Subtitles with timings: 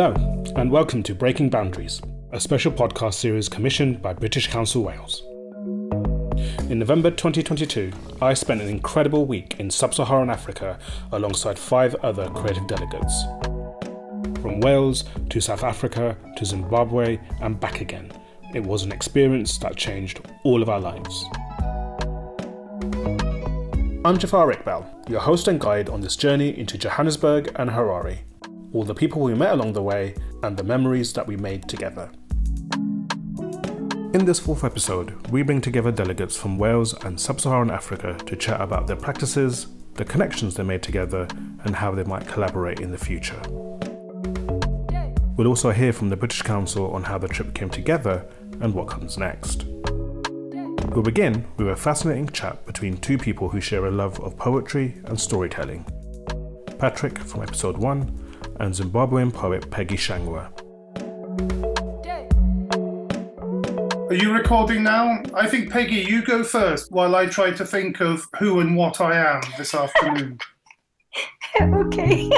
[0.00, 0.14] Hello,
[0.54, 2.00] and welcome to Breaking Boundaries,
[2.30, 5.24] a special podcast series commissioned by British Council Wales.
[6.70, 7.90] In November 2022,
[8.22, 10.78] I spent an incredible week in sub Saharan Africa
[11.10, 13.24] alongside five other creative delegates.
[14.40, 18.12] From Wales to South Africa to Zimbabwe and back again,
[18.54, 21.24] it was an experience that changed all of our lives.
[24.04, 28.20] I'm Jafar Iqbal, your host and guide on this journey into Johannesburg and Harare,
[28.72, 32.10] all the people we met along the way, and the memories that we made together.
[34.14, 38.36] In this fourth episode, we bring together delegates from Wales and Sub Saharan Africa to
[38.36, 41.28] chat about their practices, the connections they made together,
[41.64, 43.40] and how they might collaborate in the future.
[45.36, 48.26] We'll also hear from the British Council on how the trip came together
[48.60, 49.64] and what comes next.
[50.88, 54.96] We'll begin with a fascinating chat between two people who share a love of poetry
[55.04, 55.84] and storytelling
[56.78, 58.27] Patrick from episode 1
[58.60, 60.52] and Zimbabwean poet Peggie Shangwa.
[64.08, 65.22] Are you recording now?
[65.34, 69.02] I think, Peggie, you go first while I try to think of who and what
[69.02, 70.38] I am this afternoon.
[71.60, 72.30] okay.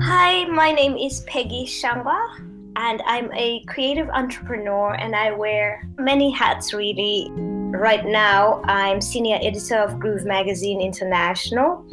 [0.00, 2.38] Hi, my name is Peggie Shangwa,
[2.76, 7.32] and I'm a creative entrepreneur, and I wear many hats really.
[7.32, 11.84] Right now, I'm senior editor of Groove Magazine International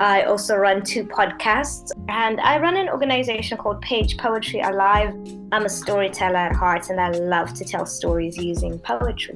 [0.00, 5.14] I also run two podcasts and I run an organization called Page Poetry Alive.
[5.52, 9.34] I'm a storyteller at heart and I love to tell stories using poetry.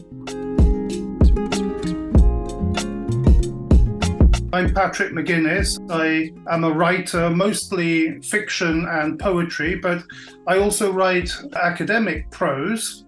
[4.54, 5.78] I'm Patrick McGuinness.
[5.90, 10.02] I am a writer, mostly fiction and poetry, but
[10.46, 13.04] I also write academic prose.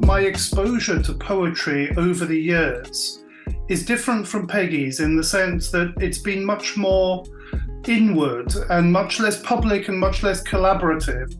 [0.00, 3.22] My exposure to poetry over the years
[3.68, 7.24] is different from Peggie's in the sense that it's been much more
[7.86, 11.34] inward and much less public and much less collaborative.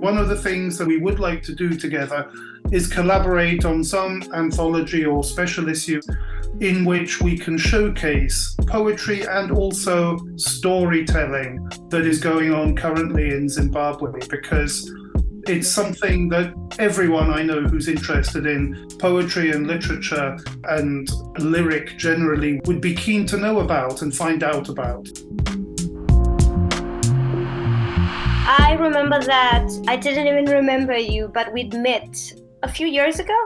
[0.00, 2.30] One of the things that we would like to do together
[2.70, 6.00] is collaborate on some anthology or special issue
[6.60, 13.48] in which we can showcase poetry and also storytelling that is going on currently in
[13.48, 14.90] Zimbabwe because
[15.48, 22.60] it's something that everyone I know who's interested in poetry and literature and lyric generally
[22.66, 25.08] would be keen to know about and find out about.
[28.50, 32.16] I remember that I didn't even remember you, but we'd met
[32.62, 33.38] a few years ago.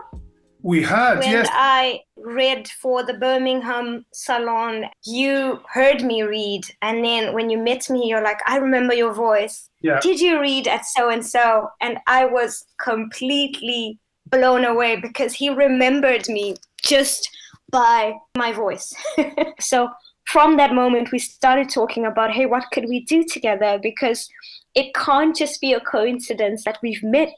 [0.62, 1.48] We had, when yes.
[1.50, 6.62] I read for the Birmingham Salon, you heard me read.
[6.80, 9.68] And then when you met me, you're like, I remember your voice.
[9.80, 10.00] Yeah.
[10.00, 11.68] Did you read at so and so?
[11.80, 13.98] And I was completely
[14.30, 17.28] blown away because he remembered me just
[17.70, 18.92] by my voice.
[19.60, 19.88] so
[20.26, 23.78] from that moment, we started talking about, hey, what could we do together?
[23.82, 24.28] Because
[24.74, 27.34] it can't just be a coincidence that we've met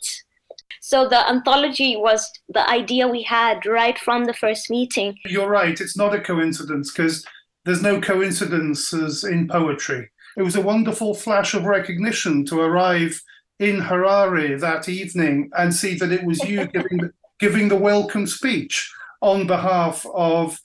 [0.81, 5.17] so the anthology was the idea we had right from the first meeting.
[5.25, 7.25] You're right, it's not a coincidence because
[7.65, 10.11] there's no coincidences in poetry.
[10.37, 13.21] It was a wonderful flash of recognition to arrive
[13.59, 18.27] in Harare that evening and see that it was you giving the, giving the welcome
[18.27, 20.61] speech on behalf of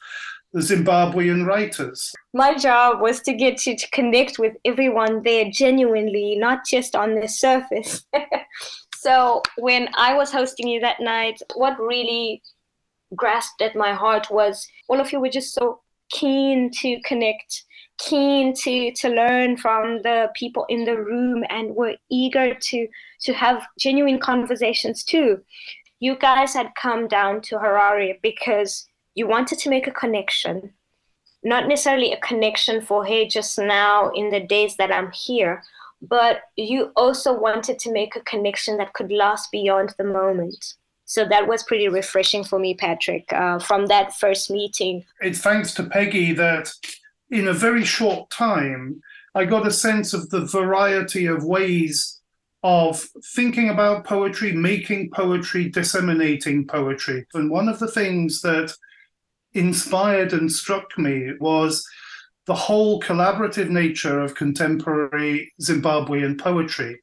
[0.54, 2.12] the Zimbabwean writers.
[2.34, 7.16] My job was to get you to connect with everyone there genuinely, not just on
[7.16, 8.04] the surface.
[9.02, 12.42] So when I was hosting you that night, what really
[13.16, 15.80] grasped at my heart was all of you were just so
[16.12, 17.64] keen to connect
[17.98, 22.88] keen to to learn from the people in the room and were eager to
[23.22, 25.40] to have genuine conversations too.
[26.02, 30.74] You guys had come down to harare because you wanted to make a connection
[31.42, 35.64] not necessarily a connection for hey just now in the days that i'm here
[36.02, 40.76] but you also wanted to make a connection that could last beyond the moment.
[41.06, 45.04] So that was pretty refreshing for me, Patrick, uh, from that first meeting.
[45.22, 46.72] It's thanks to Peggie that
[47.32, 49.02] in a very short time,
[49.36, 52.20] I got a sense of the variety of ways
[52.64, 57.26] of thinking about poetry, making poetry, disseminating poetry.
[57.34, 58.74] And one of the things that
[59.54, 61.88] inspired and struck me was
[62.50, 67.00] the whole collaborative nature of contemporary Zimbabwean poetry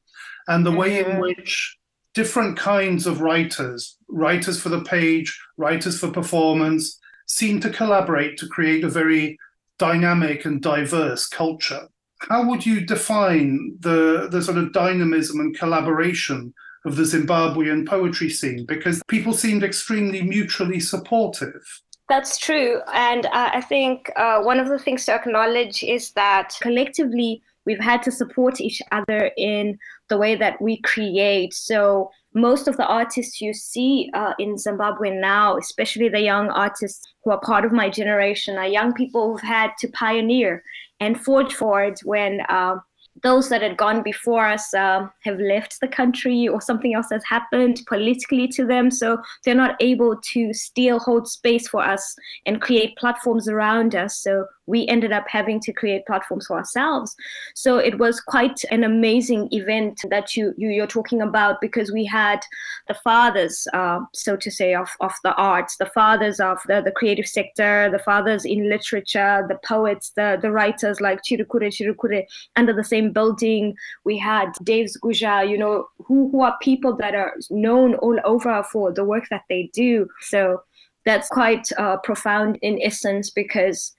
[0.49, 1.21] and the way in mm-hmm.
[1.21, 1.77] which
[2.13, 8.47] different kinds of writers, writers for the page, writers for performance, seem to collaborate to
[8.49, 9.39] create a very
[9.79, 11.87] dynamic and diverse culture.
[12.27, 16.53] How would you define the, the sort of dynamism and collaboration
[16.83, 18.65] of the Zimbabwean poetry scene?
[18.65, 21.63] Because people seemed extremely mutually supportive.
[22.09, 22.79] That's true.
[22.93, 27.81] And uh, I think uh, one of the things to acknowledge is that collectively we've
[27.81, 29.77] had to support each other in
[30.07, 31.53] the way that we create.
[31.53, 37.05] So most of the artists you see uh, in Zimbabwe now, especially the young artists
[37.25, 40.63] who are part of my generation, are young people who've had to pioneer
[41.01, 42.75] and forge forward when uh,
[43.23, 47.23] those that had gone before us uh, have left the country or something else has
[47.25, 48.91] happened politically to them.
[48.91, 52.15] So they're not able to still hold space for us
[52.45, 54.19] and create platforms around us.
[54.19, 57.15] So we ended up having to create platforms for ourselves.
[57.55, 62.05] So it was quite an amazing event that you, you are talking about because we
[62.05, 62.41] had
[62.87, 66.91] the fathers, uh, so to say, of, of the arts, the fathers of the, the
[66.91, 72.23] creative sector, the fathers in literature, the poets, the, the writers like Chirikure Chirikure
[72.55, 73.75] under the same building.
[74.03, 78.63] We had Dave Guja, you know, who, who are people that are known all over
[78.63, 80.07] for the work that they do.
[80.21, 80.61] So
[81.05, 83.95] that's quite uh, profound in essence because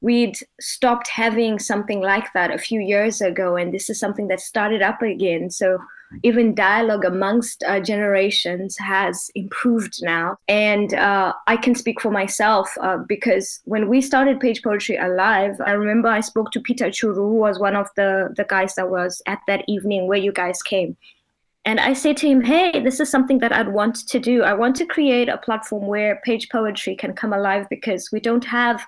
[0.00, 4.40] we'd stopped having something like that a few years ago and this is something that
[4.40, 5.50] started up again.
[5.50, 5.78] So
[6.22, 10.36] even dialogue amongst uh, generations has improved now.
[10.48, 15.54] And uh, i can speak for myself uh, because when we started page poetry alive
[15.66, 18.90] i remember i spoke to peter churu who was one of the, the guys that
[18.90, 20.96] was at that evening where you guys came.
[21.64, 24.42] And I said to him, hey, this is something that I'd want to do.
[24.42, 28.44] I want to create a platform where page poetry can come alive because we don't
[28.44, 28.86] have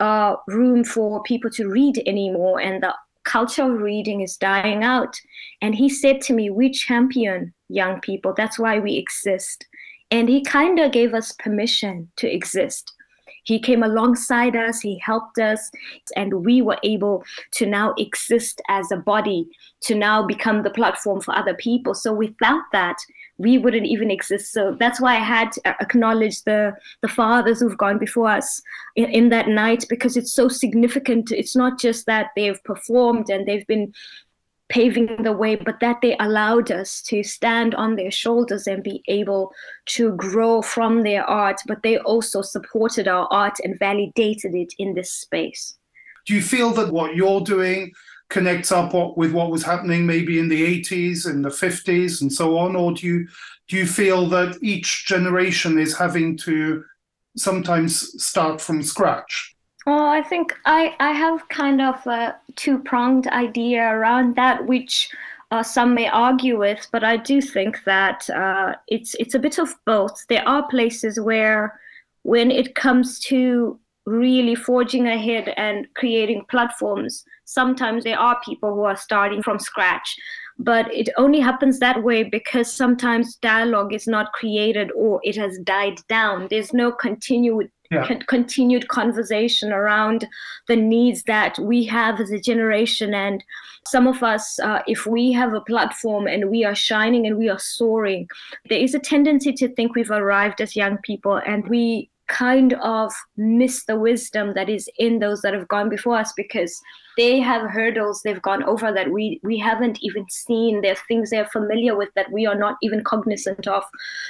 [0.00, 5.20] uh, room for people to read anymore, and the culture of reading is dying out.
[5.60, 8.32] And he said to me, We champion young people.
[8.36, 9.66] That's why we exist.
[10.10, 12.92] And he kind of gave us permission to exist.
[13.44, 15.70] He came alongside us, he helped us,
[16.16, 19.48] and we were able to now exist as a body,
[19.82, 21.94] to now become the platform for other people.
[21.94, 22.96] So without that,
[23.38, 24.52] we wouldn't even exist.
[24.52, 28.60] So that's why I had to acknowledge the the fathers who've gone before us
[28.96, 31.30] in, in that night because it's so significant.
[31.30, 33.92] It's not just that they've performed and they've been
[34.68, 39.02] paving the way, but that they allowed us to stand on their shoulders and be
[39.08, 39.52] able
[39.86, 44.94] to grow from their art, but they also supported our art and validated it in
[44.94, 45.78] this space.
[46.26, 47.92] Do you feel that what you're doing
[48.30, 52.58] connects up with what was happening maybe in the 80s and the 50s and so
[52.58, 52.76] on?
[52.76, 53.28] Or do you
[53.68, 56.84] do you feel that each generation is having to
[57.36, 59.54] sometimes start from scratch?
[59.86, 65.10] Well i think i i have kind of a two-pronged idea around that which
[65.50, 69.58] uh, some may argue with but i do think that uh, it's it's a bit
[69.58, 70.26] of both.
[70.28, 71.80] There are places where
[72.22, 77.24] when it comes to really forging ahead and creating platforms.
[77.44, 80.16] Sometimes there are people who are starting from scratch
[80.58, 85.56] but it only happens that way because sometimes dialogue is not created or it has
[85.58, 86.48] died down.
[86.50, 88.06] There's no continued yeah.
[88.06, 90.26] con- continued conversation around
[90.66, 93.14] the needs that we have as a generation.
[93.14, 93.42] And
[93.86, 97.48] some of us uh, if we have a platform and we are shining and we
[97.48, 98.28] are soaring
[98.68, 103.12] there is a tendency to think we've arrived as young people and we kind of
[103.36, 106.80] miss the wisdom that is in those that have gone before us because
[107.16, 110.80] they have hurdles they've gone over that we we haven't even seen.
[110.80, 113.82] There are things they're familiar with that we are not even cognizant of.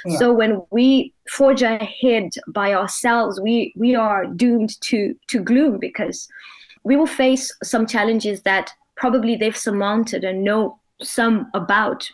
[0.05, 0.17] Yeah.
[0.17, 6.27] so when we forge ahead by ourselves we we are doomed to to gloom because
[6.83, 12.09] we will face some challenges that probably they've surmounted and know some about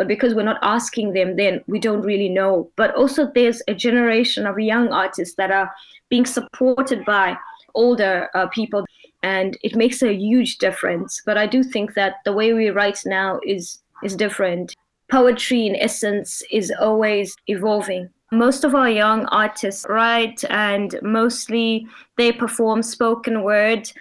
[0.00, 2.70] but because we're not asking them then we don't really know.
[2.76, 5.70] But also there's a generation of young artists that are
[6.08, 7.36] being supported by
[7.74, 8.86] older uh, people
[9.22, 11.20] and it makes a huge difference.
[11.26, 14.74] But i do think that the way we write now is is different.
[15.10, 18.08] Poetry in essence is always evolving.
[18.32, 23.92] Most of our young artists write and mostly they perform spoken word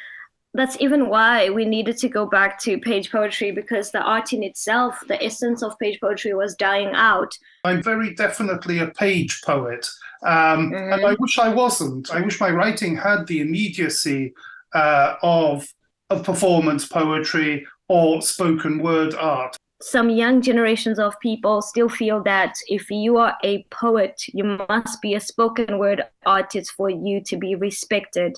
[0.54, 4.44] that's even why we needed to go back to page poetry because the art in
[4.44, 7.32] itself, the essence of page poetry was dying out.
[7.64, 9.88] I'm very definitely a page poet.
[10.24, 10.94] Um, mm-hmm.
[10.94, 12.12] And I wish I wasn't.
[12.12, 14.34] I wish my writing had the immediacy
[14.74, 15.68] uh, of,
[16.10, 22.56] of performance poetry or spoken word art some young generations of people still feel that
[22.68, 27.38] if you are a poet, you must be a spoken word artist for you to
[27.38, 28.38] be respected.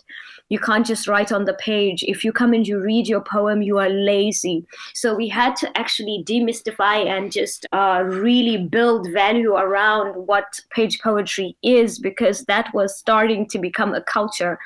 [0.49, 2.03] You can't just write on the page.
[2.03, 4.67] If you come and you read your poem, you are lazy.
[4.93, 11.01] So we had to actually demystify and just uh, really build value around what page
[11.01, 14.59] poetry is because that was starting to become a culture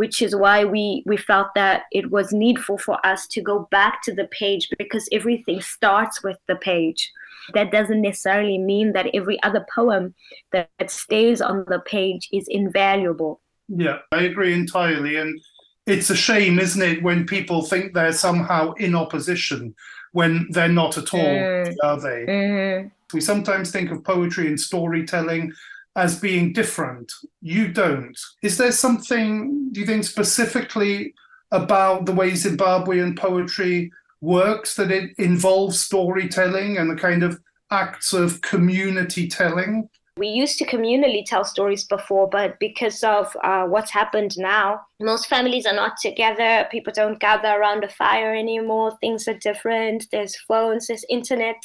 [0.00, 4.02] which is why we we felt that it was needful for us to go back
[4.02, 7.12] to the page because everything starts with the page
[7.54, 10.14] that doesn't necessarily mean that every other poem
[10.52, 15.40] that stays on the page is invaluable yeah i agree entirely and
[15.86, 19.74] it's a shame, isn't it, when people think they're somehow in opposition
[20.12, 21.76] when they're not at all, mm.
[21.84, 22.24] are they?
[22.26, 22.88] Mm-hmm.
[23.12, 25.52] We sometimes think of poetry and storytelling
[25.96, 27.10] as being different.
[27.40, 28.18] You don't.
[28.42, 31.14] Is there something, do you think, specifically
[31.50, 38.12] about the way Zimbabwean poetry works that it involves storytelling and the kind of acts
[38.12, 39.88] of community telling?
[40.18, 45.26] We used to communally tell stories before, but because of uh, what's happened now, most
[45.28, 46.66] families are not together.
[46.70, 48.96] People don't gather around a fire anymore.
[49.00, 50.06] Things are different.
[50.10, 51.56] There's phones, there's internet.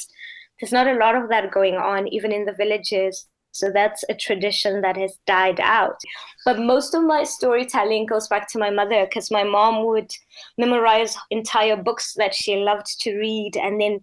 [0.60, 3.26] There's not a lot of that going on, even in the villages.
[3.52, 6.00] So that's a tradition that has died out.
[6.44, 10.10] But most of my storytelling goes back to my mother because my mom would
[10.56, 14.02] memorize entire books that she loved to read and then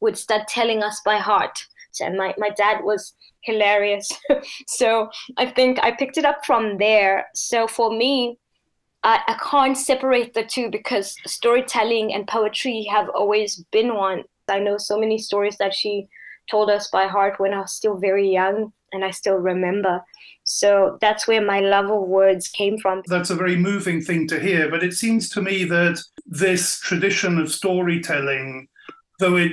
[0.00, 1.58] would start telling us by heart.
[2.00, 4.12] And my, my dad was hilarious.
[4.68, 7.26] so I think I picked it up from there.
[7.34, 8.38] So for me,
[9.02, 14.24] I, I can't separate the two because storytelling and poetry have always been one.
[14.48, 16.08] I know so many stories that she
[16.50, 20.04] told us by heart when I was still very young and I still remember.
[20.44, 23.02] So that's where my love of words came from.
[23.06, 27.38] That's a very moving thing to hear, but it seems to me that this tradition
[27.38, 28.68] of storytelling,
[29.18, 29.52] though it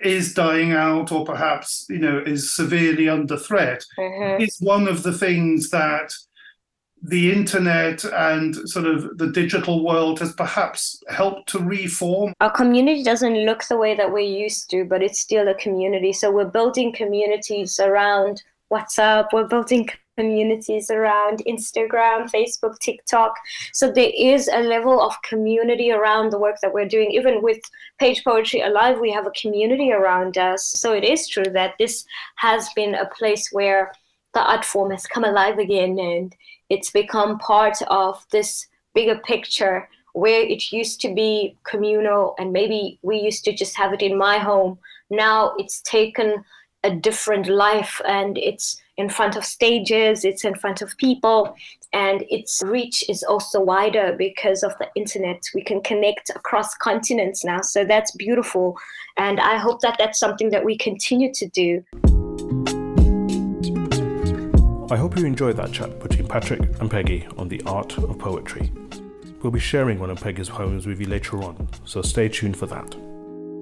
[0.00, 4.42] is dying out or perhaps you know is severely under threat mm-hmm.
[4.42, 6.12] is one of the things that
[7.02, 13.02] the internet and sort of the digital world has perhaps helped to reform our community
[13.02, 16.44] doesn't look the way that we're used to but it's still a community so we're
[16.44, 23.34] building communities around whatsapp we're building communities around Instagram, Facebook, TikTok.
[23.72, 27.10] So there is a level of community around the work that we're doing.
[27.12, 27.60] Even with
[27.98, 30.64] Page Poetry Alive, we have a community around us.
[30.64, 32.04] So it is true that this
[32.36, 33.92] has been a place where
[34.34, 36.34] the art form has come alive again and
[36.72, 42.98] it's become part of this bigger picture where it used to be communal and maybe
[43.02, 44.78] we used to just have it in my home.
[45.10, 46.42] Now it's taken
[46.82, 51.54] a different life and it's in front of stages, it's in front of people,
[51.92, 55.42] and its reach is also wider because of the internet.
[55.54, 58.78] We can connect across continents now, so that's beautiful.
[59.18, 61.84] And I hope that that's something that we continue to do.
[64.92, 68.70] I hope you enjoyed that chat between Patrick and Peggie on the art of poetry.
[69.40, 72.66] We'll be sharing one of Peggie's poems with you later on, so stay tuned for
[72.66, 72.90] that.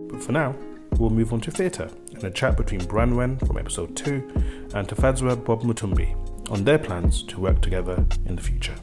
[0.09, 0.57] But for now,
[0.99, 5.45] we'll move on to theatre and a chat between Branwen from episode 2 and Tafadzwa
[5.45, 6.17] Bob Mutumbi
[6.51, 8.75] on their plans to work together in the future.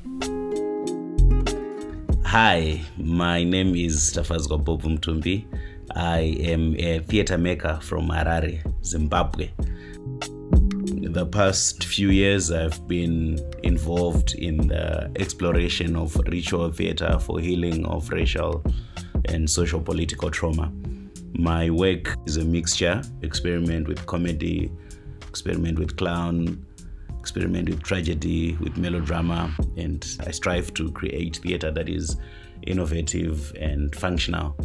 [2.28, 5.46] Hi, my name is Tafadzwa Bob Mutumbi.
[5.94, 9.50] I am a theatre maker from Harare, Zimbabwe.
[11.18, 17.88] The past few years, I've been involved in the exploration of ritual theatre for healing
[17.88, 18.64] of racial
[19.26, 20.72] and social political trauma.
[21.34, 24.72] My work is a mixture experiment with comedy,
[25.28, 26.64] experiment with clown,
[27.20, 32.18] experiment with tragedy, with melodrama, and I strive to create theater that is
[32.68, 34.56] innovative and functional.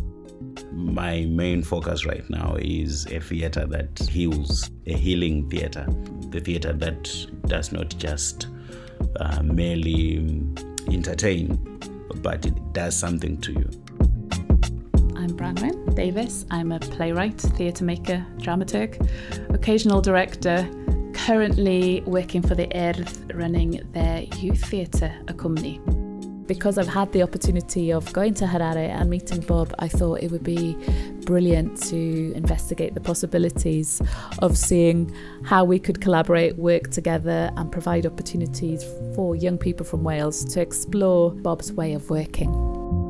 [0.71, 5.87] My main focus right now is a theater that heals, a healing theater,
[6.33, 8.49] the theater that does not just
[9.21, 10.43] uh, merely
[10.89, 11.57] entertain,
[12.17, 13.71] but it does something to you.
[15.17, 16.47] I'm Branwen Davies.
[16.51, 18.99] I'm a playwright, theatre maker, dramaturg,
[19.55, 20.69] occasional director,
[21.15, 25.81] currently working for the Urdd running their youth theatre company.
[26.47, 30.31] Because I've had the opportunity of going to Harare and meeting Bob, I thought it
[30.31, 30.77] would be
[31.25, 34.03] brilliant to investigate the possibilities
[34.41, 38.85] of seeing how we could collaborate, work together, and provide opportunities
[39.15, 43.02] for young people from Wales to explore Bob's way of working.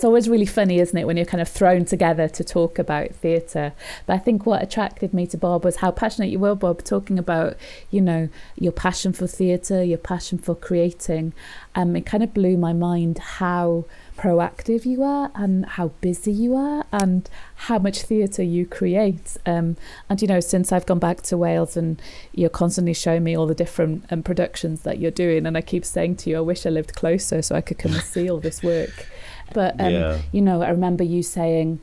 [0.00, 3.10] It's always really funny, isn't it, when you're kind of thrown together to talk about
[3.10, 3.74] theatre.
[4.06, 7.18] But I think what attracted me to Bob was how passionate you were, Bob, talking
[7.18, 7.54] about,
[7.90, 11.34] you know, your passion for theatre, your passion for creating.
[11.74, 13.84] Um, it kind of blew my mind how
[14.16, 19.36] proactive you are and how busy you are and how much theatre you create.
[19.44, 19.76] Um,
[20.08, 22.00] and you know, since I've gone back to Wales and
[22.32, 25.84] you're constantly showing me all the different um, productions that you're doing, and I keep
[25.84, 28.40] saying to you, I wish I lived closer so I could come and see all
[28.40, 29.06] this work.
[29.52, 30.18] But um, yeah.
[30.32, 31.80] you know, I remember you saying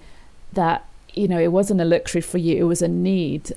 [0.53, 3.53] that you know it wasn't a luxury for you; it was a need,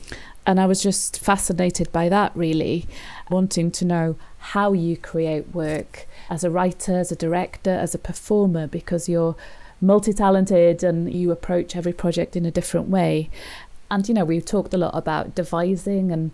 [0.47, 2.33] and I was just fascinated by that.
[2.35, 2.87] Really,
[3.31, 7.99] wanting to know how you create work as a writer, as a director, as a
[7.99, 9.37] performer, because you're
[9.81, 13.31] multi-talented and you approach every project in a different way.
[13.90, 16.31] And you know, we've talked a lot about devising and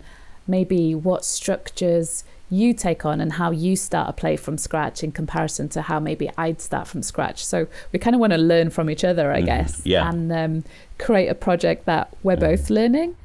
[0.47, 5.11] maybe what structures you take on and how you start a play from scratch in
[5.11, 7.45] comparison to how maybe I'd start from scratch.
[7.45, 9.45] So we kind of want to learn from each other, I mm-hmm.
[9.45, 10.09] guess, yeah.
[10.09, 10.63] and um,
[10.97, 12.45] create a project that we're mm-hmm.
[12.45, 13.15] both learning.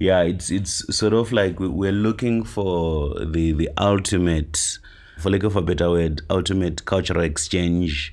[0.00, 4.78] Yeah, it's it's sort of like we're looking for the the ultimate,
[5.18, 8.12] for lack of a better word, ultimate cultural exchange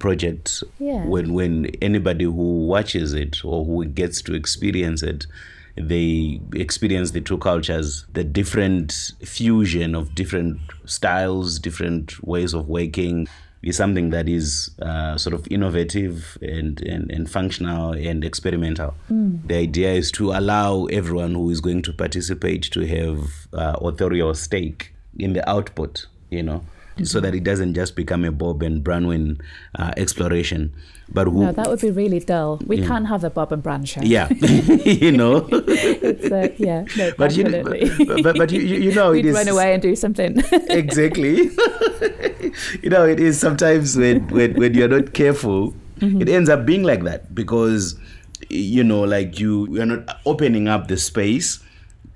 [0.00, 0.64] project.
[0.80, 1.04] Yeah.
[1.04, 5.26] When when anybody who watches it or who gets to experience it
[5.76, 13.28] they experience the two cultures, the different fusion of different styles, different ways of working
[13.62, 18.94] is something that is uh, sort of innovative and, and, and functional and experimental.
[19.10, 19.46] Mm.
[19.46, 24.34] The idea is to allow everyone who is going to participate to have uh, authorial
[24.34, 26.64] stake in the output, you know.
[27.04, 29.40] So that it doesn't just become a Bob and Branwen
[29.78, 30.74] uh, exploration
[31.12, 32.60] but who, no, that would be really dull.
[32.66, 32.86] We yeah.
[32.86, 34.00] can't have a Bob and Bran show.
[34.02, 35.36] Yeah, you know.
[35.52, 39.82] uh, yeah, no, but you, but, but, but you, you know, we'd run away and
[39.82, 40.42] do something.
[40.68, 41.50] exactly.
[42.82, 46.20] you know, it is sometimes when when, when you're not careful, mm-hmm.
[46.20, 47.98] it ends up being like that because
[48.48, 51.60] you know, like you, you're not opening up the space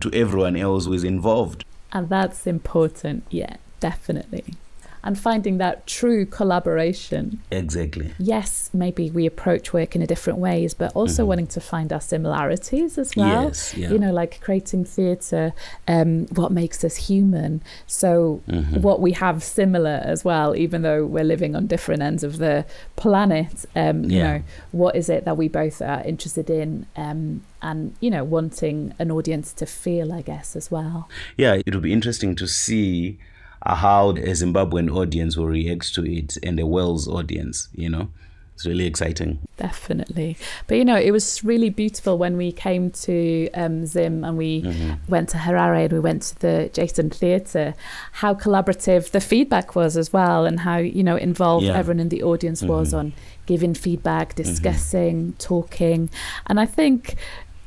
[0.00, 1.64] to everyone else who is involved.
[1.92, 3.24] And that's important.
[3.30, 4.54] Yeah, definitely
[5.04, 7.40] and finding that true collaboration.
[7.50, 8.12] Exactly.
[8.18, 11.28] Yes, maybe we approach work in a different ways, but also mm-hmm.
[11.28, 13.44] wanting to find our similarities as well.
[13.44, 13.90] Yes, yeah.
[13.90, 15.52] You know, like creating theatre,
[15.86, 17.62] um, what makes us human.
[17.86, 18.80] So, mm-hmm.
[18.80, 22.64] what we have similar as well, even though we're living on different ends of the
[22.96, 23.66] planet.
[23.76, 24.16] Um, yeah.
[24.16, 24.42] You know,
[24.72, 26.86] what is it that we both are interested in?
[26.96, 31.08] Um, and you know wanting an audience to feel i guess as well
[31.38, 33.18] yeah it will be interesting to see
[33.64, 38.08] how a Zimbabwean audience will react to it and a Wales audience, you know.
[38.54, 39.40] It's really exciting.
[39.56, 40.36] Definitely.
[40.68, 44.62] But you know, it was really beautiful when we came to um, Zim and we
[44.62, 44.92] mm-hmm.
[45.08, 47.74] went to Harare and we went to the Jason Theatre,
[48.12, 51.76] how collaborative the feedback was as well and how, you know, involved yeah.
[51.76, 52.70] everyone in the audience mm-hmm.
[52.70, 53.12] was on
[53.46, 54.42] giving feedback, mm-hmm.
[54.44, 55.38] discussing, mm-hmm.
[55.38, 56.08] talking.
[56.46, 57.16] And I think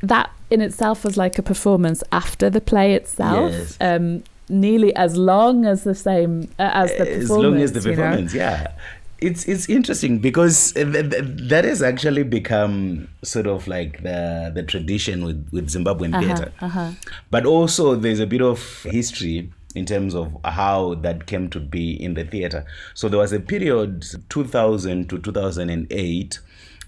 [0.02, 3.52] that in itself was like a performance after the play itself.
[3.52, 3.78] Yes.
[3.82, 7.24] Um, nearly as long as the same uh, as the performance.
[7.24, 8.46] As long as the performance, you know?
[8.46, 8.72] yeah.
[9.20, 14.62] It's it's interesting because th- th- that has actually become sort of like the the
[14.62, 16.52] tradition with with Zimbabwean uh-huh, theater.
[16.62, 16.92] Uh-huh.
[17.32, 21.92] But also there's a bit of history in terms of how that came to be
[22.02, 22.64] in the theater.
[22.94, 26.40] So there was a period 2000 to 2008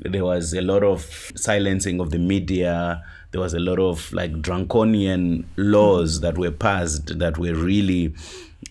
[0.01, 4.41] there was a lot of silencing of the media there was a lot of like
[4.41, 8.13] draconian laws that were passed that were really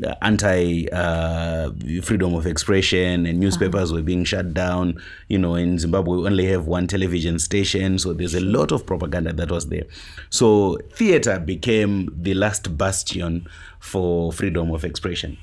[0.04, 1.70] uh, anti uh,
[2.02, 3.98] freedom of expression and newspapers uh-huh.
[3.98, 5.00] were being shut down.
[5.28, 8.84] You know in zimbabwe we only have one television station so there's a lot of
[8.84, 9.84] propaganda that was there.
[10.30, 13.48] So theater became the last bastion
[13.80, 15.38] for freedom of expression.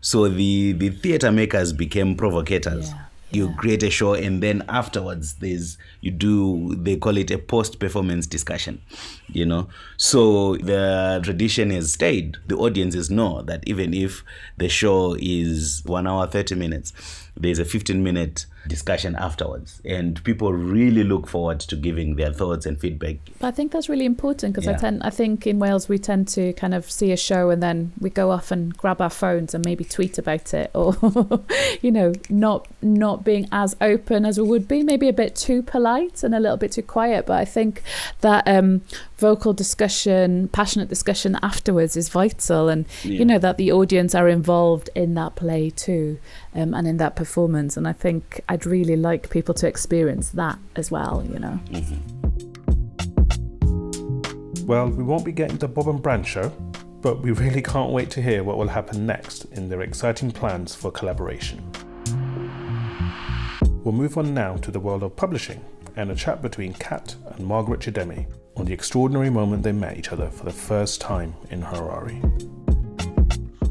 [0.00, 2.88] So the the theater makers became provocators.
[2.90, 3.02] Yeah
[3.36, 7.78] you create a show and then afterwards there's you do they call it a post
[7.78, 8.80] performance discussion
[9.28, 9.68] you know?
[9.96, 12.38] So the tradition has stayed.
[12.46, 14.24] The audiences know that even if
[14.56, 16.92] the show is 1 hour 30 minutes
[17.36, 19.80] there's a 15 minute discussion afterwards.
[19.84, 23.16] And people really look forward to giving their thoughts and feedback.
[23.38, 24.72] But i think that's really important because yeah.
[24.72, 27.62] i tend i think in wales we tend to kind of see a show and
[27.62, 30.96] then we go off and grab our phones and maybe tweet about it or
[31.82, 34.82] you know not not being as open as we would be.
[34.82, 37.82] Maybe a bit too polite and a little bit too quiet but i think
[38.20, 38.82] that um,
[39.18, 43.18] vocal discussion passionate discussion afterwards is vital and yeah.
[43.18, 46.18] you know that the audience are involved in that play too
[46.54, 50.58] um, and in that performance and i think I'd really like people to experience that
[50.76, 51.60] as well, you know.
[51.70, 51.96] Mm-hmm.
[54.66, 56.50] Well, we won't be getting the Bob and Bran show,
[57.00, 60.74] but we really can't wait to hear what will happen next in their exciting plans
[60.74, 61.62] for collaboration.
[63.84, 65.64] We'll move on now to the world of publishing
[65.96, 68.26] and a chat between Cat and Margaret Chideme
[68.56, 72.20] on the extraordinary moment they met each other for the first time in Harare.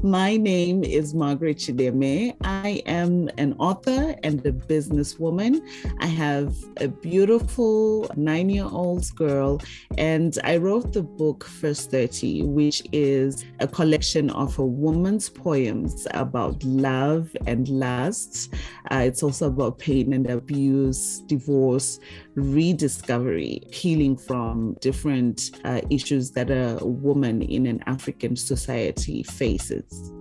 [0.06, 2.36] My name is Margaret Chideme.
[2.44, 5.68] I am an author and a businesswoman.
[6.00, 9.60] I have a beautiful nine year old girl,
[9.98, 16.06] and I wrote the book First 30, which is a collection of a woman's poems
[16.12, 18.54] about love and lust.
[18.92, 22.00] Uh, it's also about pain and abuse, divorce,
[22.36, 30.12] rediscovery, healing from different uh, issues that a woman in an African society faces.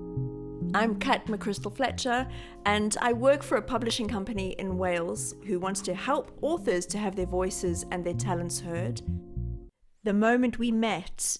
[0.74, 2.26] I'm Kat McChrystal Fletcher,
[2.66, 6.98] and I work for a publishing company in Wales who wants to help authors to
[6.98, 9.00] have their voices and their talents heard.
[10.02, 11.36] The moment we met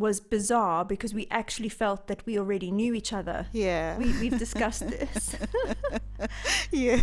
[0.00, 3.46] was bizarre because we actually felt that we already knew each other.
[3.52, 3.96] Yeah.
[3.98, 5.36] We, we've discussed this.
[6.72, 7.00] yeah.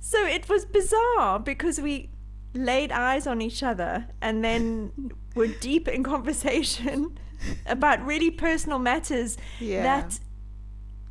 [0.00, 2.10] so it was bizarre because we
[2.54, 4.92] laid eyes on each other and then
[5.34, 7.18] were deep in conversation
[7.66, 9.82] about really personal matters Yeah.
[9.82, 10.18] that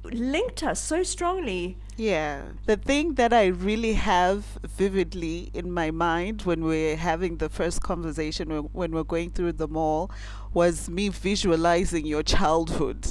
[0.03, 1.77] linked us so strongly.
[1.97, 2.41] Yeah.
[2.65, 7.81] The thing that I really have vividly in my mind when we're having the first
[7.81, 10.09] conversation, when- when we're going through the mall,
[10.57, 13.05] was me visualizing your childhood.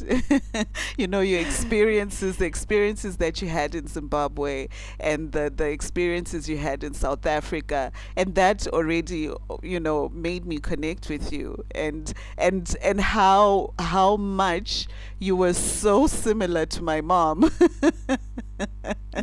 [0.97, 4.67] you know, your experiences, the experiences that you had in Zimbabwe
[4.99, 7.93] and the, the experiences you had in South Africa.
[8.17, 9.31] And that already,
[9.63, 14.89] you know, made me connect with you and and and how how much
[15.21, 17.49] you were so similar to my mom.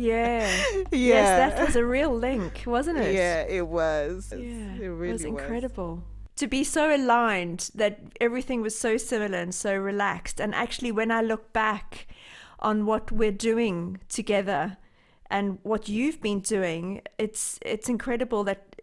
[0.00, 0.84] Yeah.
[0.92, 3.14] Yes, that was a real link, wasn't it?
[3.14, 4.32] Yeah, it was.
[4.34, 6.02] Yeah, it really was incredible.
[6.36, 10.40] To be so aligned that everything was so similar and so relaxed.
[10.40, 12.08] And actually, when I look back
[12.58, 14.78] on what we're doing together
[15.30, 18.80] and what you've been doing, it's it's incredible that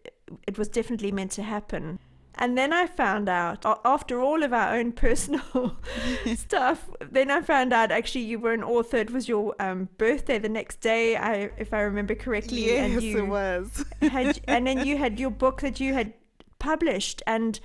[0.47, 1.99] it was definitely meant to happen.
[2.35, 5.77] And then I found out, after all of our own personal
[6.35, 8.97] stuff, then I found out actually you were an author.
[8.97, 12.65] It was your um, birthday the next day, I, if I remember correctly.
[12.67, 13.83] Yes, and you, it was.
[14.01, 16.13] had and then you had your book that you had
[16.61, 17.59] published and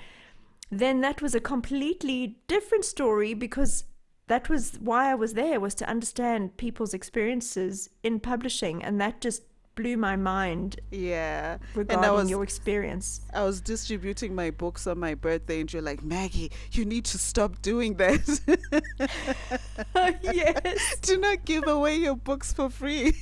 [0.71, 3.85] then that was a completely different story because
[4.27, 9.21] that was why I was there was to understand people's experiences in publishing and that
[9.21, 9.43] just
[9.77, 11.59] blew my mind Yeah.
[11.75, 13.21] regarding was your experience.
[13.33, 17.19] I was distributing my books on my birthday and you're like, Maggie, you need to
[17.19, 18.25] stop doing that.
[20.23, 20.97] yes.
[21.03, 23.13] Do not give away your books for free.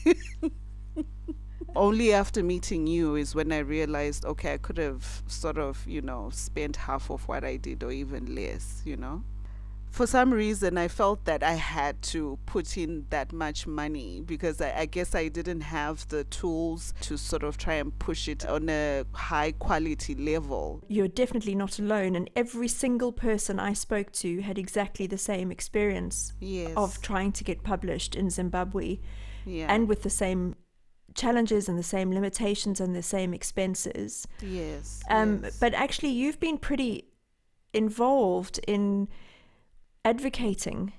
[1.77, 6.03] Only after meeting you is when I realized, okay, I could have sort of, you
[6.03, 9.23] know, spent half of what I did or even less, you know.
[9.91, 14.61] For some reason, I felt that I had to put in that much money because
[14.61, 18.45] I, I guess I didn't have the tools to sort of try and push it
[18.45, 20.83] on a high quality level.
[20.89, 25.53] You're definitely not alone and every single person I spoke to had exactly the same
[25.53, 26.73] experience Yes.
[26.77, 28.99] of trying to get published in Zimbabwe.
[29.47, 29.67] yeah.
[29.73, 30.57] and with the same
[31.15, 34.27] challenges and the same limitations and the same expenses.
[34.41, 35.03] yes.
[35.09, 35.59] Um, yes.
[35.59, 37.07] But actually, you've been pretty
[37.73, 39.09] involved in
[40.05, 40.93] advocating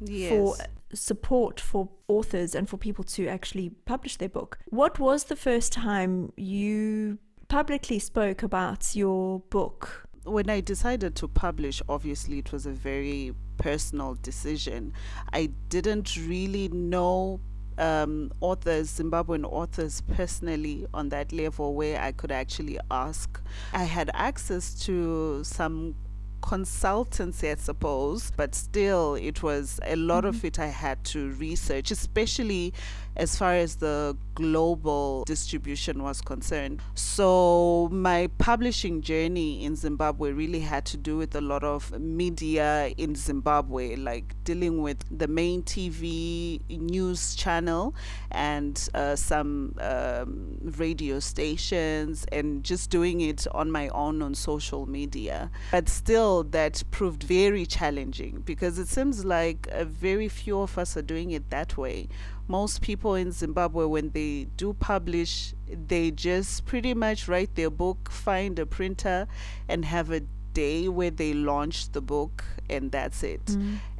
[0.00, 0.30] yes.
[0.30, 0.56] for
[0.94, 4.58] support for authors and for people to actually publish their book.
[4.66, 10.08] What was the first time you publicly spoke about your book?
[10.24, 14.92] when I decided to publish, obviously it was a very personal decision.
[15.32, 17.40] I didn't really know
[17.78, 23.40] um, authors, Zimbabwean authors, personally on that level where I could actually ask.
[23.72, 25.94] I had access to some
[26.42, 31.90] consultancy, I suppose, but still, it was a lot of it I had to research,
[31.90, 32.74] especially
[33.16, 36.80] as far as the global distribution was concerned.
[36.94, 42.92] So, my publishing journey in Zimbabwe really had to do with a lot of media
[42.96, 47.94] in Zimbabwe, like dealing with the main TV news channel
[48.30, 54.86] and uh, some um, radio stations, and just doing it on my own on social
[54.86, 55.50] media.
[55.70, 60.96] But still, that proved very challenging because it seems like uh, very few of us
[60.96, 62.08] are doing it that way
[62.48, 65.54] most people in Zimbabwe, when they do publish,
[65.88, 69.26] they just pretty much write their book, find a printer,
[69.68, 70.20] and have a
[70.52, 73.40] day where they launch the book, and that's it.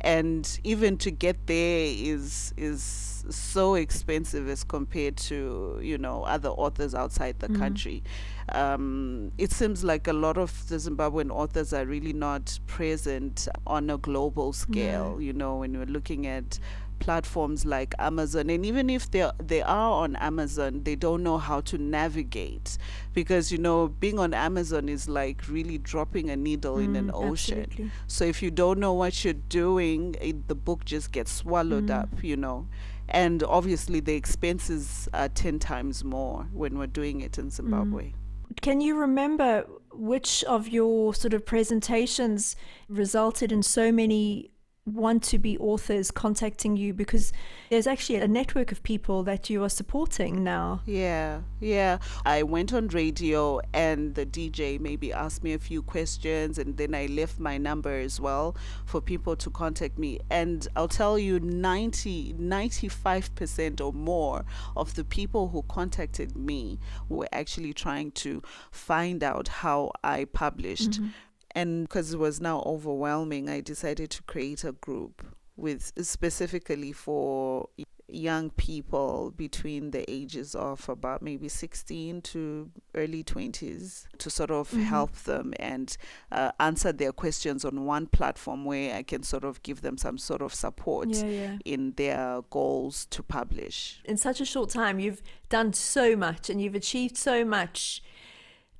[0.00, 2.80] And even to get there is is
[3.30, 8.02] so expensive as compared to you know other authors outside the country.
[8.48, 13.88] Um, it seems like a lot of the Zimbabwean authors are really not present on
[13.90, 15.20] a global scale.
[15.20, 16.58] You know, when we're looking at
[17.02, 18.48] platforms like Amazon.
[18.48, 22.78] And even if they they are on Amazon they don't know how to navigate
[23.12, 27.10] because you know being on Amazon is like really dropping a needle in mm, an
[27.12, 27.62] ocean.
[27.62, 27.90] absolutely.
[28.06, 32.00] so if you don't know what you're doing it, the book just gets swallowed mm.
[32.00, 32.68] up you know.
[33.08, 37.52] And obviously the expenses are 10 times more when we're doing it in mm.
[37.52, 38.12] Zimbabwe.
[38.60, 42.56] Can you remember which of your sort of presentations
[42.88, 44.51] resulted in so many
[44.84, 47.32] want to be authors contacting you because
[47.70, 50.80] there's actually a network of people that you are supporting now.
[50.86, 51.98] Yeah, yeah.
[52.26, 56.96] I went on radio and the DJ maybe asked me a few questions and then
[56.96, 60.18] I left my number as well for people to contact me.
[60.30, 64.44] And I'll tell you 90 95% or more
[64.76, 68.42] of the people who contacted me were actually trying to
[68.72, 70.92] find out how I published.
[70.92, 71.08] Mm-hmm.
[71.54, 75.24] And because it was now overwhelming, I decided to create a group
[75.56, 77.68] with specifically for
[78.12, 84.70] young people between the ages of about maybe 16 to early 20s to sort of
[84.70, 84.82] mm-hmm.
[84.82, 85.96] help them and
[86.30, 90.18] uh, answer their questions on one platform where I can sort of give them some
[90.18, 91.58] sort of support yeah, yeah.
[91.64, 94.00] in their goals to publish.
[94.04, 98.02] In such a short time, you've done so much and you've achieved so much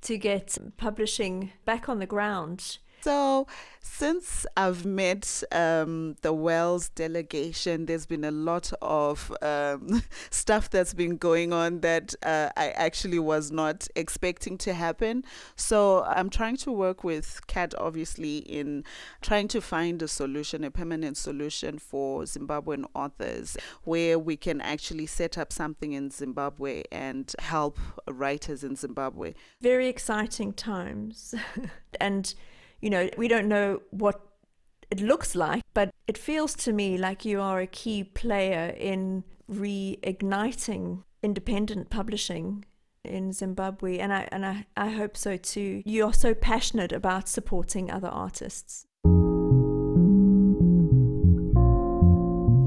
[0.03, 2.77] to get publishing back on the ground.
[3.03, 3.47] So,
[3.81, 10.93] since I've met um, the Wales delegation, there's been a lot of um, stuff that's
[10.93, 15.25] been going on that uh, I actually was not expecting to happen.
[15.57, 18.85] So, I'm trying to work with Cat, obviously, in
[19.21, 25.07] trying to find a solution, a permanent solution for Zimbabwean authors, where we can actually
[25.07, 29.33] set up something in Zimbabwe and help writers in Zimbabwe.
[29.59, 31.35] Very exciting times.
[31.99, 32.33] and
[32.83, 34.19] you know, we don't know what
[34.91, 39.23] it looks like, but it feels to me like you are a key player in
[39.49, 42.65] reigniting independent publishing
[43.05, 45.81] in Zimbabwe and I and I, I hope so too.
[45.85, 48.85] You are so passionate about supporting other artists.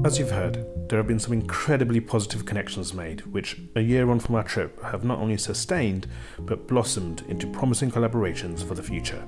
[0.03, 4.19] As you've heard, there have been some incredibly positive connections made, which, a year on
[4.19, 6.07] from our trip, have not only sustained
[6.39, 9.23] but blossomed into promising collaborations for the future.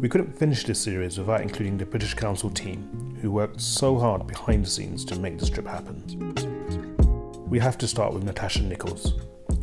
[0.00, 4.28] We couldn't finish this series without including the British Council team, who worked so hard
[4.28, 6.04] behind the scenes to make this trip happen.
[7.48, 9.14] We have to start with Natasha Nicholls,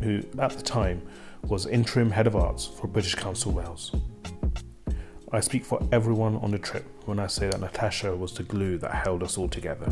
[0.02, 1.00] who at the time
[1.44, 3.92] was interim head of arts for British Council Wales.
[5.32, 8.76] I speak for everyone on the trip when I say that Natasha was the glue
[8.76, 9.86] that held us all together.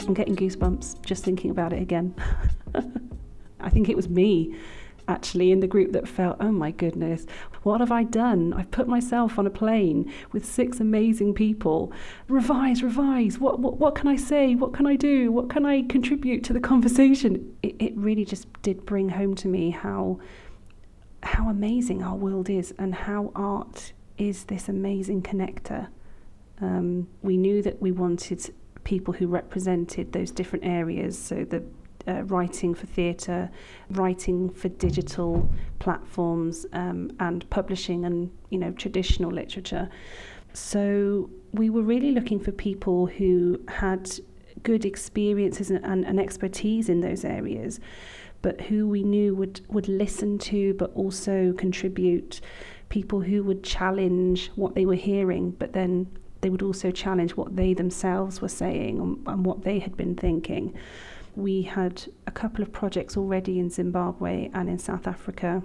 [0.00, 2.14] I'm getting goosebumps just thinking about it again.
[3.60, 4.54] I think it was me
[5.08, 7.26] actually in the group that felt, oh my goodness,
[7.62, 8.52] what have I done?
[8.52, 11.92] I've put myself on a plane with six amazing people.
[12.28, 13.38] Revise, revise.
[13.38, 14.54] What, what, what can I say?
[14.54, 15.30] What can I do?
[15.30, 17.56] What can I contribute to the conversation?
[17.62, 20.20] It, it really just did bring home to me how
[21.22, 25.88] how amazing our world is and how art is this amazing connector.
[26.60, 31.62] Um, we knew that we wanted people who represented those different areas, so the
[32.06, 33.50] uh, writing for theatre,
[33.90, 39.88] writing for digital platforms, um, and publishing and you know traditional literature.
[40.52, 44.10] So we were really looking for people who had
[44.62, 47.80] good experiences and, and, and expertise in those areas,
[48.42, 52.40] but who we knew would would listen to, but also contribute.
[52.88, 56.08] People who would challenge what they were hearing, but then
[56.40, 60.14] they would also challenge what they themselves were saying and, and what they had been
[60.14, 60.74] thinking.
[61.36, 65.62] We had a couple of projects already in Zimbabwe and in South Africa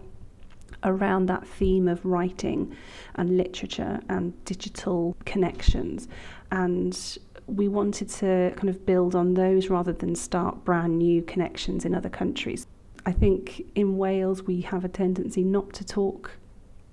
[0.84, 2.76] around that theme of writing
[3.16, 6.08] and literature and digital connections.
[6.52, 11.86] And we wanted to kind of build on those rather than start brand new connections
[11.86, 12.68] in other countries.
[13.06, 16.32] I think in Wales we have a tendency not to talk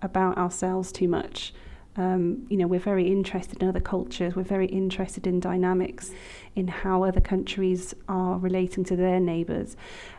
[0.03, 1.55] about ourselves too much
[1.97, 4.35] um, you know, we're very interested in other cultures.
[4.35, 6.11] We're very interested in dynamics,
[6.57, 9.77] in how other countries are relating to their neighbours.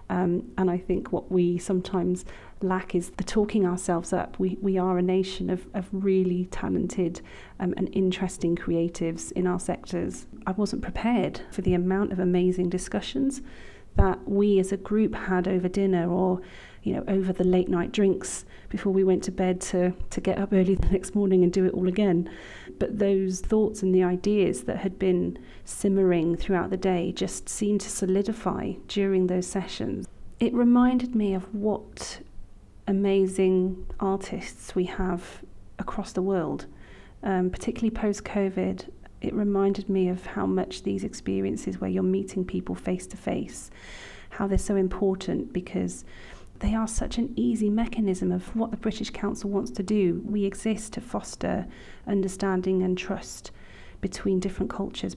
[0.09, 2.25] Um, and I think what we sometimes
[2.61, 4.37] lack is the talking ourselves up.
[4.37, 7.21] We, we are a nation of, of really talented
[7.59, 10.27] um, and interesting creatives in our sectors.
[10.45, 13.41] I wasn't prepared for the amount of amazing discussions
[13.95, 16.41] that we as a group had over dinner or
[16.83, 20.39] you know, over the late night drinks before we went to bed to, to get
[20.39, 22.27] up early the next morning and do it all again.
[22.79, 27.81] But those thoughts and the ideas that had been simmering throughout the day just seemed
[27.81, 30.07] to solidify during those sessions.
[30.39, 32.21] It reminded me of what
[32.87, 35.43] amazing artists we have
[35.77, 36.65] across the world,
[37.21, 38.89] um, particularly post COVID.
[39.21, 43.69] It reminded me of how much these experiences where you're meeting people face to face,
[44.31, 46.05] how they're so important because
[46.63, 50.21] they are such an easy mechanism of what the British Council wants to do.
[50.25, 51.67] We exist to foster
[52.07, 53.51] understanding and trust
[53.99, 55.13] between different cultures.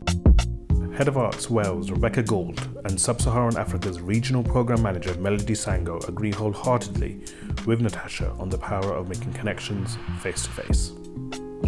[0.97, 6.07] Head of Arts Wales, Rebecca Gould, and Sub Saharan Africa's Regional Programme Manager Melody Sango
[6.09, 7.21] agree wholeheartedly
[7.65, 10.95] with Natasha on the power of making connections face to face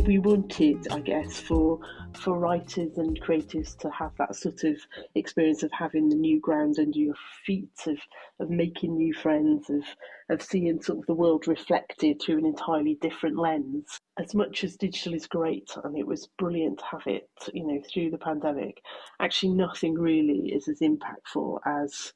[0.06, 1.80] we wanted, I guess, for
[2.14, 4.76] for writers and creatives to have that sort of
[5.14, 7.98] experience of having the new ground under your feet, of
[8.40, 9.84] of making new friends, of
[10.28, 13.98] of seeing sort of the world reflected through an entirely different lens.
[14.18, 17.80] As much as digital is great and it was brilliant to have it, you know,
[17.92, 18.82] through the pandemic,
[19.20, 22.12] actually nothing really is as impactful as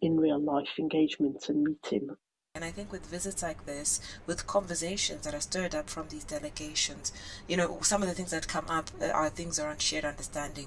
[0.00, 2.08] in real life engagement and meeting.
[2.60, 6.24] And I think with visits like this, with conversations that are stirred up from these
[6.24, 7.10] delegations,
[7.48, 10.66] you know, some of the things that come up uh, are things around shared understanding.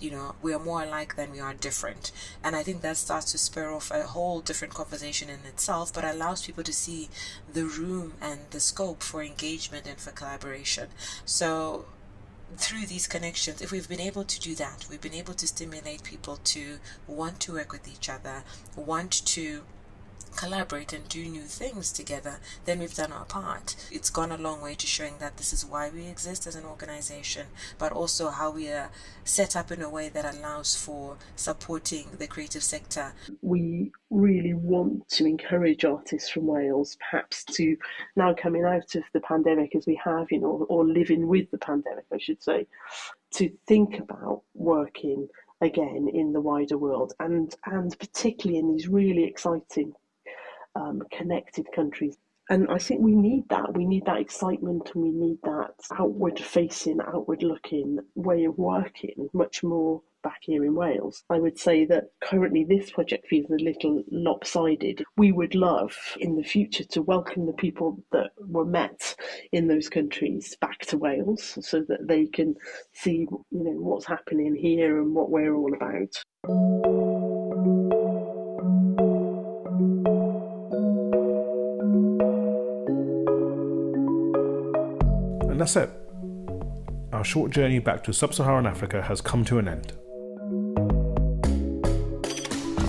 [0.00, 2.12] You know, we are more alike than we are different.
[2.42, 6.02] And I think that starts to spur off a whole different conversation in itself, but
[6.02, 7.10] allows people to see
[7.52, 10.88] the room and the scope for engagement and for collaboration.
[11.26, 11.84] So
[12.56, 16.04] through these connections, if we've been able to do that, we've been able to stimulate
[16.04, 18.44] people to want to work with each other,
[18.76, 19.64] want to
[20.36, 23.76] collaborate and do new things together, then we've done our part.
[23.90, 26.64] It's gone a long way to showing that this is why we exist as an
[26.64, 27.46] organization,
[27.78, 28.90] but also how we are
[29.24, 33.12] set up in a way that allows for supporting the creative sector.
[33.42, 37.76] We really want to encourage artists from Wales, perhaps to
[38.16, 41.58] now coming out of the pandemic as we have, you know, or living with the
[41.58, 42.66] pandemic, I should say,
[43.32, 45.28] to think about working
[45.60, 49.94] again in the wider world and and particularly in these really exciting
[50.74, 52.16] um, connected countries.
[52.50, 53.74] And I think we need that.
[53.74, 59.28] We need that excitement and we need that outward facing, outward looking way of working
[59.32, 61.22] much more back here in Wales.
[61.30, 65.04] I would say that currently this project feels a little lopsided.
[65.16, 69.14] We would love in the future to welcome the people that were met
[69.52, 72.56] in those countries back to Wales so that they can
[72.92, 77.13] see you know what's happening here and what we're all about.
[85.54, 85.88] And that's it.
[87.12, 89.92] Our short journey back to sub Saharan Africa has come to an end.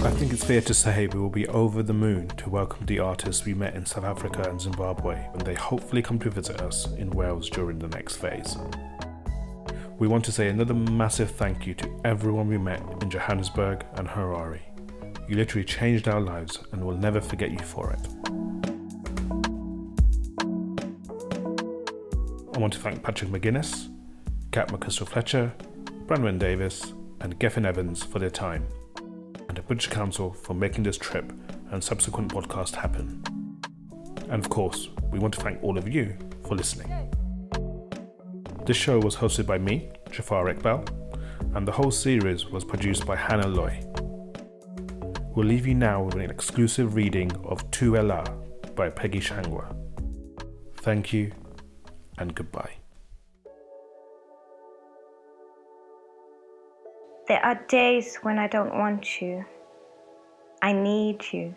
[0.03, 2.97] I think it's fair to say we will be over the moon to welcome the
[2.97, 6.91] artists we met in South Africa and Zimbabwe when they hopefully come to visit us
[6.93, 8.57] in Wales during the next phase.
[9.99, 14.07] We want to say another massive thank you to everyone we met in Johannesburg and
[14.07, 14.61] Harare.
[15.29, 18.14] You literally changed our lives and we'll never forget you for it.
[22.55, 23.89] I want to thank Patrick McGuinness,
[24.51, 25.53] Kat McChrystal Fletcher,
[26.05, 28.65] Branwen Davies, and Geffen Evans for their time,
[29.49, 31.33] and the British Council for making this trip
[31.71, 33.21] and subsequent podcast happen.
[34.29, 37.11] And of course, we want to thank all of you for listening.
[38.65, 40.87] This show was hosted by me, Jafar Iqbal,
[41.57, 43.81] and the whole series was produced by Hannah Loy.
[45.35, 48.23] We'll leave you now with an exclusive reading of Tu Ella
[48.75, 49.75] by Peggie Shangwa.
[50.77, 51.33] Thank you
[52.17, 52.75] and goodbye.
[57.27, 59.45] There are days when I don't want you.
[60.61, 61.55] I need you.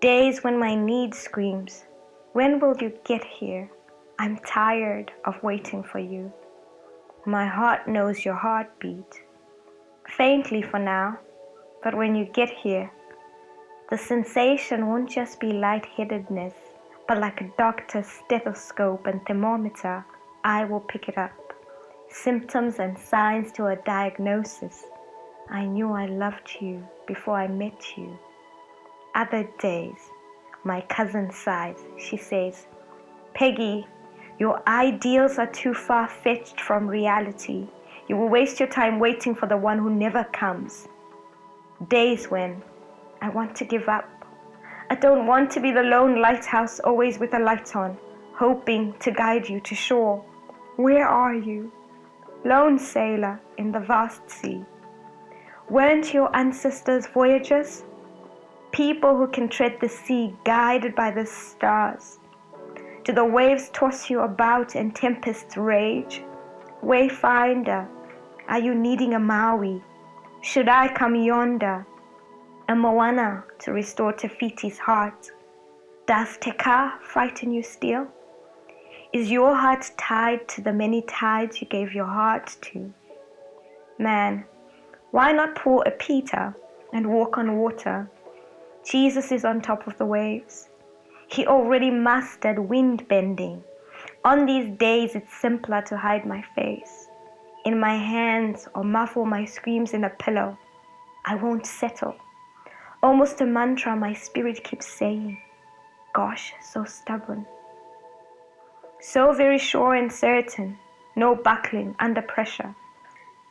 [0.00, 1.84] Days when my need screams,
[2.32, 3.70] When will you get here?
[4.18, 6.32] I'm tired of waiting for you.
[7.24, 9.22] My heart knows your heartbeat.
[10.06, 11.18] Faintly for now,
[11.82, 12.90] but when you get here,
[13.90, 16.54] the sensation won't just be lightheadedness
[17.08, 20.04] but like a doctor's stethoscope and thermometer,
[20.44, 21.32] I will pick it up.
[22.08, 24.84] Symptoms and signs to a diagnosis.
[25.48, 28.18] I knew I loved you before I met you.
[29.14, 29.98] Other days,
[30.64, 31.78] my cousin sighs.
[31.98, 32.66] She says,
[33.34, 33.86] Peggie,
[34.38, 37.68] your ideals are too far fetched from reality.
[38.08, 40.88] You will waste your time waiting for the one who never comes.
[41.88, 42.62] Days when
[43.20, 44.08] I want to give up
[44.88, 47.98] I don't want to be the lone lighthouse always with a light on,
[48.34, 50.24] hoping to guide you to shore.
[50.76, 51.72] Where are you?
[52.44, 54.64] Lone sailor in the vast sea.
[55.68, 57.82] Weren't your ancestors voyagers?
[58.70, 62.20] People who can tread the sea guided by the stars.
[63.02, 66.22] Do the waves toss you about and tempests rage?
[66.84, 67.88] Wayfinder,
[68.48, 69.82] are you needing a Maui?
[70.42, 71.84] Should I come yonder?
[72.68, 75.30] A Moana to restore Te Fiti's heart.
[76.06, 78.08] Does Te Kā frighten you still?
[79.12, 82.92] Is your heart tied to the many tides you gave your heart to?
[84.00, 84.44] Man,
[85.12, 86.56] why not pull a Peter
[86.92, 88.10] and walk on water?
[88.84, 90.68] Jesus is on top of the waves.
[91.28, 93.62] He already mastered wind bending.
[94.24, 97.06] On these days, it's simpler to hide my face
[97.64, 100.58] in my hands or muffle my screams in a pillow.
[101.24, 102.16] I won't settle.
[103.02, 105.40] Almost a mantra my spirit keeps saying.
[106.14, 107.46] Gosh, so stubborn.
[109.00, 110.78] So very sure and certain,
[111.14, 112.74] no buckling under pressure.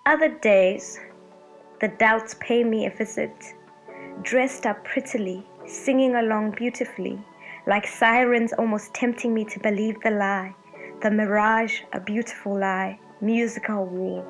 [0.06, 1.00] Other days,
[1.80, 3.54] the doubts pay me a visit,
[4.24, 7.20] dressed up prettily, singing along beautifully,
[7.68, 10.56] like sirens almost tempting me to believe the lie,
[11.02, 14.26] the mirage, a beautiful lie, musical war.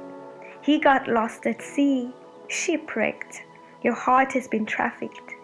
[0.61, 2.11] He got lost at sea,
[2.47, 3.43] shipwrecked,
[3.86, 5.36] your heart has been trafficked.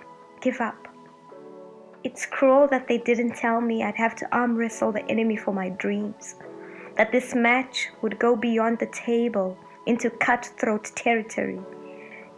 [0.41, 0.87] Give up.
[2.03, 5.53] It's cruel that they didn't tell me I'd have to arm wrestle the enemy for
[5.53, 6.33] my dreams.
[6.97, 11.59] That this match would go beyond the table into cutthroat territory.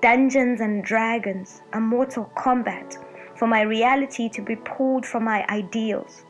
[0.02, 2.98] Dungeons and dragons, a mortal combat
[3.38, 6.26] for my reality to be pulled from my ideals.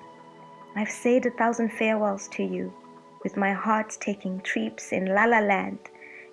[0.75, 2.71] I've said a thousand farewells to you,
[3.23, 5.79] with my heart taking trips in La La Land,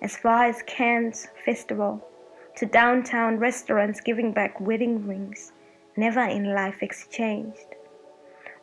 [0.03, 2.07] as far as Cannes Festival,
[2.55, 5.53] to downtown restaurants giving back wedding rings,
[5.95, 7.75] never in life exchanged.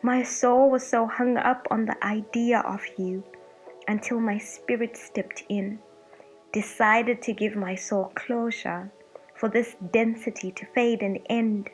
[0.03, 3.24] My soul was so hung up on the idea of you
[3.89, 5.78] until my spirit stepped in,
[6.53, 8.91] decided to give my soul closure
[9.34, 11.70] for this density to fade and end.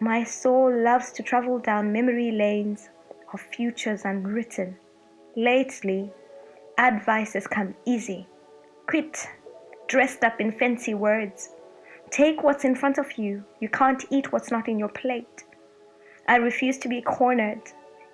[0.00, 2.88] My soul loves to travel down memory lanes
[3.32, 4.76] of futures unwritten.
[5.36, 6.10] Lately,
[6.78, 8.26] advice has come easy.
[8.86, 9.28] Quit,
[9.90, 11.50] dressed up in fancy words.
[12.10, 13.44] Take what's in front of you.
[13.60, 15.44] You can't eat what's not in your plate.
[16.28, 17.62] I refuse to be cornered.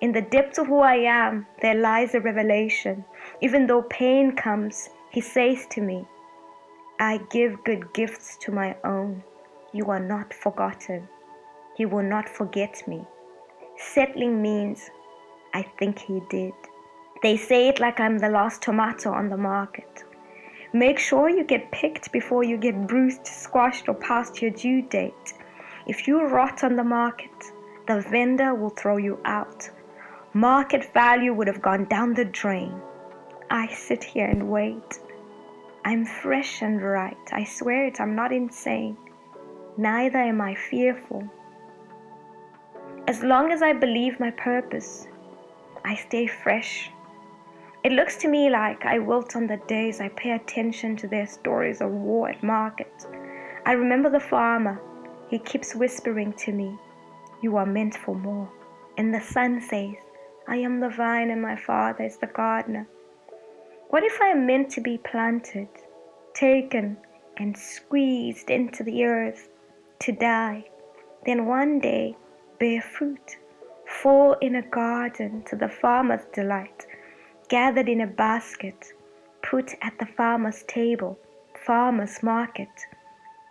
[0.01, 3.05] In the depths of who I am, there lies a revelation.
[3.41, 6.03] Even though pain comes, he says to me,
[6.99, 9.23] I give good gifts to my own.
[9.71, 11.07] You are not forgotten.
[11.75, 13.05] He will not forget me.
[13.77, 14.89] Settling means
[15.53, 16.53] I think he did.
[17.21, 20.03] They say it like I'm the last tomato on the market.
[20.73, 25.33] Make sure you get picked before you get bruised, squashed, or past your due date.
[25.85, 27.31] If you rot on the market,
[27.87, 29.69] the vendor will throw you out.
[30.33, 32.81] Market value would have gone down the drain.
[33.49, 34.99] I sit here and wait.
[35.85, 37.17] I'm fresh and right.
[37.31, 38.97] I swear it, I'm not insane.
[39.77, 41.23] Neither am I fearful.
[43.07, 45.07] As long as I believe my purpose,
[45.85, 46.91] I stay fresh.
[47.83, 51.27] It looks to me like I wilt on the days I pay attention to their
[51.27, 52.91] stories of war at market.
[53.65, 54.81] I remember the farmer.
[55.29, 56.77] He keeps whispering to me,
[57.41, 58.49] You are meant for more.
[58.97, 59.95] And the sun says,
[60.47, 62.87] I am the vine and my father is the gardener.
[63.89, 65.69] What if I am meant to be planted,
[66.33, 66.97] taken,
[67.37, 69.49] and squeezed into the earth
[69.99, 70.65] to die?
[71.25, 72.15] Then one day
[72.59, 73.37] bear fruit,
[73.85, 76.85] fall in a garden to the farmer's delight,
[77.49, 78.93] gathered in a basket,
[79.41, 81.17] put at the farmer's table,
[81.65, 82.69] farmer's market.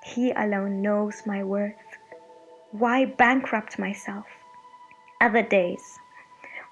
[0.04, 1.74] He alone knows my worth.
[2.72, 4.26] Why bankrupt myself?
[5.20, 5.98] Other days,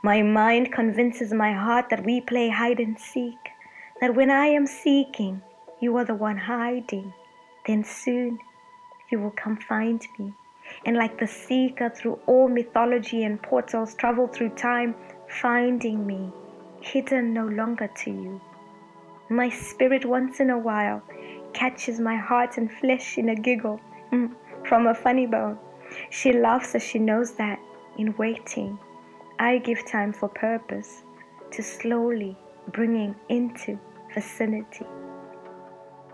[0.02, 3.38] my mind convinces my heart that we play hide and seek,
[4.00, 5.42] that when I am seeking,
[5.80, 7.12] you are the one hiding.
[7.66, 8.38] Then soon
[9.10, 10.34] you will come find me
[10.84, 14.94] and like the seeker through all mythology and portals travel through time,
[15.28, 16.32] finding me,
[16.85, 18.41] hidden no longer to you.
[19.28, 21.03] My spirit once in a while
[21.55, 23.80] catches my heart and flesh in a giggle
[24.12, 24.30] mm,
[24.66, 25.59] from a funny bone.
[26.11, 27.59] She laughs as she knows that
[27.97, 28.78] in waiting,
[29.39, 31.03] I give time for purpose
[31.53, 32.37] to slowly
[32.72, 33.78] bringing into
[34.14, 34.87] vicinity.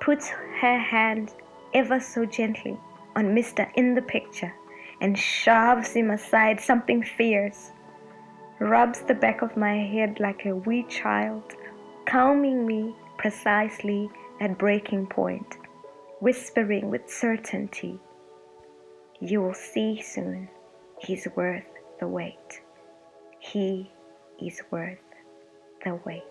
[0.01, 1.35] Puts her hand
[1.75, 2.79] ever so gently
[3.17, 3.69] on Mr.
[3.75, 4.55] in the picture
[5.01, 7.73] and shoves him aside something fierce,
[8.61, 11.43] rubs the back of my head like a wee child,
[12.07, 14.09] calming me precisely
[14.41, 15.57] at breaking point,
[16.21, 17.99] whispering with certainty,
[19.21, 20.49] You will see soon
[20.99, 22.61] he's worth the wait.
[23.39, 23.91] He
[24.41, 25.05] is worth
[25.85, 26.30] the wait.